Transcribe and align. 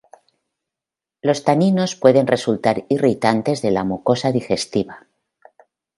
Los 1.21 1.43
taninos 1.43 1.95
pueden 1.95 2.25
resultar 2.25 2.85
irritantes 2.89 3.61
de 3.61 3.69
la 3.69 3.83
mucosa 3.83 4.31
digestiva. 4.31 5.05